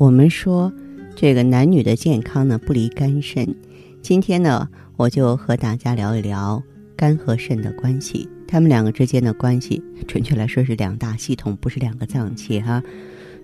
[0.00, 0.72] 我们说，
[1.14, 3.54] 这个男女的健康呢不离肝肾。
[4.00, 6.62] 今天呢，我就和大家聊一聊
[6.96, 8.26] 肝和肾的关系。
[8.48, 12.82] 他们两个之间的关系，准确来说是两大系统，不是两个脏器哈。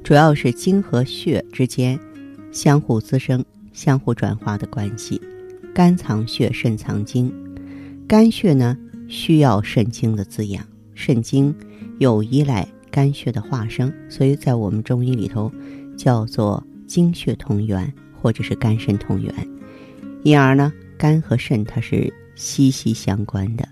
[0.03, 2.01] 主要是精和血之间
[2.51, 5.21] 相互滋生、相互转化的关系。
[5.75, 7.31] 肝藏血，肾藏精。
[8.09, 8.75] 肝血呢
[9.09, 11.55] 需要肾精的滋养，肾精
[11.99, 15.53] 又依赖肝血的化生，所以在我们中医里头。
[15.97, 19.33] 叫做精血同源，或者是肝肾同源，
[20.23, 23.67] 因而呢，肝和肾它是息息相关的。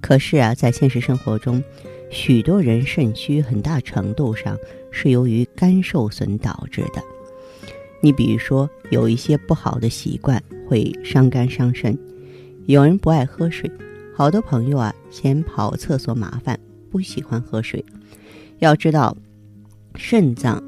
[0.00, 1.62] 可是啊，在现实生活中，
[2.10, 4.58] 许多人肾虚，很大程度上
[4.90, 7.02] 是由于肝受损导致的。
[8.02, 11.98] 你比如说，有一些不好的习惯会伤肝伤肾。
[12.66, 13.70] 有人不爱喝水，
[14.14, 16.58] 好多朋友啊嫌跑厕所麻烦，
[16.90, 17.82] 不喜欢喝水。
[18.58, 19.16] 要知道，
[19.94, 20.62] 肾脏。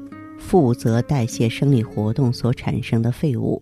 [0.47, 3.61] 负责代谢生理活动所产生的废物，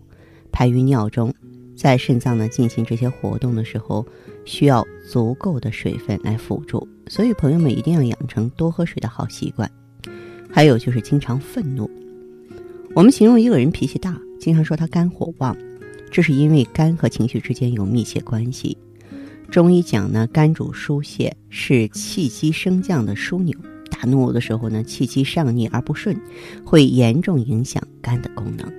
[0.52, 1.34] 排于尿中。
[1.74, 4.06] 在肾脏呢进行这些活动的时候，
[4.44, 6.86] 需要足够的水分来辅助。
[7.08, 9.68] 所以，朋友们一定要养成多喝水的好习惯。
[10.48, 11.90] 还有就是经常愤怒。
[12.94, 15.56] 我们形容一个人脾气大，经常说他肝火旺，
[16.12, 18.78] 这是因为肝和情绪之间有密切关系。
[19.50, 23.58] 中医讲呢，肝主疏泄，是气机升降的枢纽。
[23.90, 26.16] 大怒的时候呢，气机上逆而不顺，
[26.64, 28.72] 会严重影响肝的功能，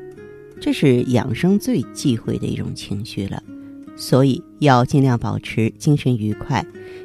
[0.59, 3.41] 这是养生最忌讳的一种情绪了。
[3.95, 6.63] 所以要尽量保持精神愉快，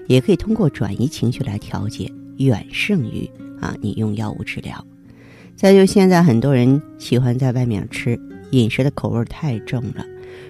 [0.08, 3.28] 也可以通过转移情绪来调节，远胜于
[3.60, 4.84] 啊你用药物治疗。
[5.56, 8.20] 再就现在很多人喜欢在外面吃，
[8.50, 10.04] 饮食的口味太重了，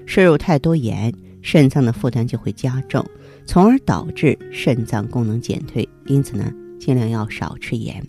[0.05, 1.13] 摄入太多盐，
[1.43, 3.05] 肾脏的负担就会加重，
[3.47, 5.89] 从而导致肾脏功能减退。
[6.07, 6.53] 因此呢。
[6.85, 8.05] 尽量要少吃盐，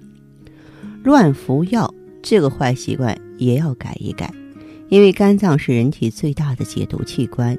[1.04, 4.34] 乱服药这个坏习惯也要改一改，
[4.90, 7.56] 因为肝脏是人体最大的解毒器官，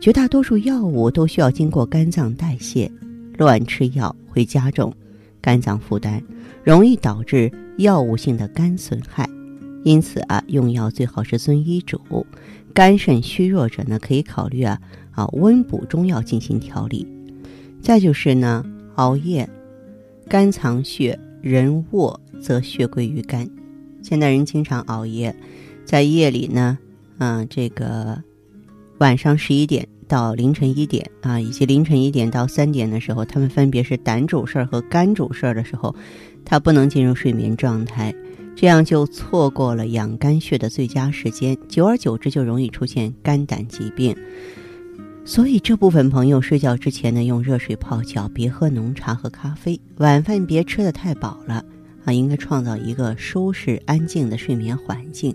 [0.00, 2.90] 绝大多数药物都需要经过肝脏代谢，
[3.36, 4.90] 乱吃药会加重
[5.42, 6.22] 肝脏负担，
[6.62, 9.28] 容易导致药物性的肝损害。
[9.82, 12.00] 因此啊，用药最好是遵医嘱。
[12.72, 17.06] 肝肾虚弱者呢，可以考虑啊啊温补中药进行调理。
[17.82, 18.64] 再就是呢，
[18.94, 19.46] 熬夜。
[20.28, 23.48] 肝藏血，人卧则血归于肝。
[24.02, 25.34] 现代人经常熬夜，
[25.84, 26.78] 在夜里呢，
[27.18, 28.22] 啊，这个
[28.98, 35.94] 晚上十一点到凌晨一点啊，以及凌晨一点到三点的时候，他们分别是胆主事儿和肝主事儿的时候，
[36.44, 38.14] 他不能进入睡眠状态，
[38.56, 44.16] 这样就错过了养肝血的最佳时间，久而久之就容易出现肝胆疾病。
[45.26, 51.64] 所以这部分朋友睡觉之前呢，用热水泡脚，别喝浓茶和咖啡，晚饭别吃的太饱了
[52.04, 55.34] 啊，应该创造一个舒适安静的睡眠环境。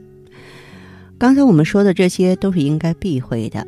[1.18, 3.66] 刚才我们说的这些都是应该避讳的。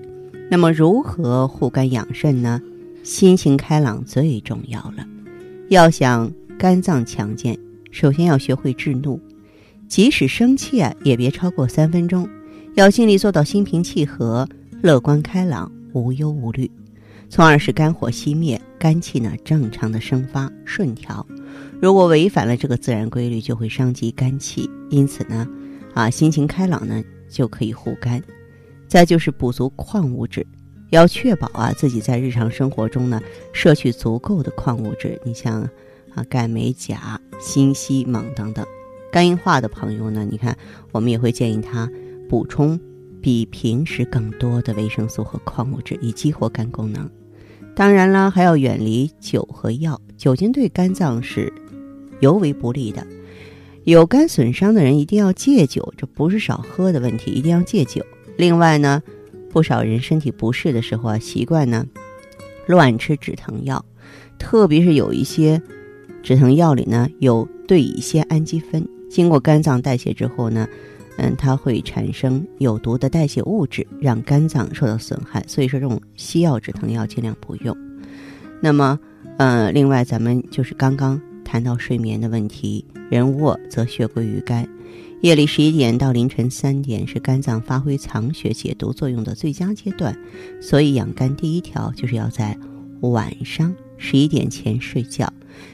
[0.50, 2.62] 那么如何护肝养肾呢？
[3.04, 5.06] 心情开朗最重要了。
[5.70, 7.58] 要想肝脏强健，
[7.90, 9.20] 首先要学会制怒，
[9.88, 12.30] 即使生气啊，也别超过三分钟，
[12.76, 14.48] 要尽力做到心平气和、
[14.84, 15.72] 乐观开朗。
[15.94, 16.70] 无忧无虑，
[17.30, 21.26] 从而使肝火熄灭，肝气呢正常的生发顺调。
[21.82, 24.70] 如果违反了这个自然规律，就会伤及肝气。
[24.90, 25.48] 因此呢，
[25.94, 28.22] 啊，心情开朗呢就可以护肝。
[28.88, 30.46] 再就是补足矿物质，
[30.90, 33.22] 要确保啊自己在日常生活中呢
[33.54, 35.20] 摄取足够的矿物质。
[35.24, 35.62] 你像
[36.14, 38.66] 啊钙、镁、钾、锌、硒、锰等等。
[39.12, 40.58] 肝硬化的朋友呢，你看
[40.92, 41.90] 我们也会建议他
[42.30, 42.80] 补充。
[43.22, 47.10] 比平时更多的维生素和矿物质，以激活肝功能。
[47.76, 51.54] 当然了，还要远离酒和药，酒精对肝脏是
[52.20, 53.06] 尤为不利的。
[53.84, 58.06] 有肝损伤的人一定要戒酒，这不是少喝的问题，一定要戒酒。
[58.38, 59.02] 另外呢，
[59.50, 61.86] 不少人身体不适的时候啊，习惯呢
[62.66, 63.86] 乱吃止疼药，
[64.38, 65.62] 特别是有一些
[66.22, 70.68] 止疼药里呢有对乙酰氨基酚，经过肝脏代谢之后呢。
[71.24, 75.44] 嗯，它会产生有毒的代谢物质，让肝脏受到损害。
[75.48, 77.78] 所以说，这种西药止疼药尽量不用。
[78.60, 79.00] 那么，
[79.38, 84.68] 呃，另外咱们就是刚刚谈到睡眠的问题，人卧则血归于肝，
[85.22, 90.18] 夜里十一点到凌晨三点是肝脏发挥藏血解毒作用的最佳阶段，
[90.60, 92.58] 所以养肝第一条就是要在
[93.02, 95.32] 晚上十一点前睡觉，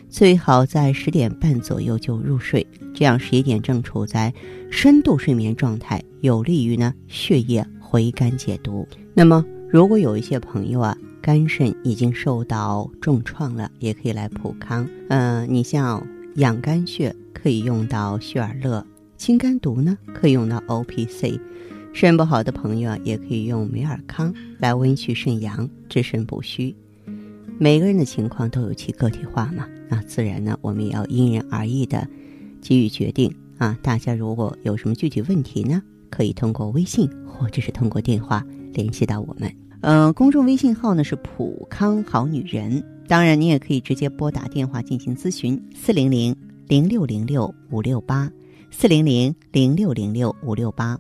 [0.10, 4.34] 最好在十点半左右就入睡，这样十一点正处在
[4.70, 8.88] 深度睡眠状态，有利于呢血液回肝解毒。
[9.14, 14.88] 那么，如果有一些朋友啊，肝肾已经受到重创了，也可以来普康。
[15.10, 16.06] 嗯，你像
[16.36, 18.86] 养肝血可以用到血尔乐。
[19.18, 21.40] 清肝毒呢，可以用到 O P C，
[21.92, 26.76] 肾不好的朋友啊，也可以用美尔康来温煦肾阳、治肾补虚。
[27.60, 32.08] 每个人的情况都有其个体化嘛，那自然呢，我们也要因人而异的
[32.62, 33.78] 给予决定啊。
[33.82, 35.82] 大家如果有什么具体问题呢，
[36.12, 39.52] 可以通过微信或者是通过电话联系到我们。
[39.82, 46.36] 嗯，公众微信号呢是普康好女人，当然你也可以直接拨打电话进行咨询：四零零
[46.68, 48.32] 零六零六五六八。
[48.70, 50.98] 四零零零六零六五六八。